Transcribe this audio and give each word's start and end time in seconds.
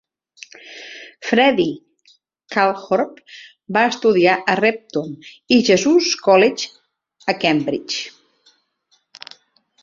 Freddie 1.31 1.75
Calthorpe 2.55 3.35
va 3.77 3.83
estudiar 3.89 4.39
a 4.39 4.55
Repton 4.61 5.13
i 5.59 5.61
Jesus 5.69 6.09
College, 6.29 6.67
a 7.35 7.37
Cambridge. 7.45 8.57